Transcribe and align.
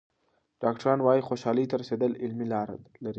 ډاکټران 0.63 0.99
وايي 1.03 1.21
خوشحالۍ 1.29 1.65
ته 1.69 1.75
رسېدل 1.81 2.11
علمي 2.23 2.47
لاره 2.53 2.75
لري. 3.03 3.09